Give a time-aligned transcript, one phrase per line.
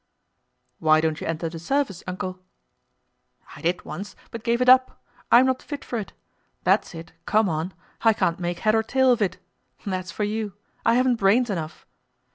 [0.79, 2.39] "Why don't you enter the service, Uncle?"
[3.55, 4.99] "I did once, but gave it up.
[5.31, 6.13] I am not fit for it.
[6.63, 7.71] That's it, come on!
[8.01, 9.37] I can't make head or tail of it.
[9.85, 11.85] That's for you—I haven't brains enough.